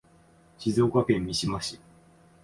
[0.57, 1.79] 静岡県三島市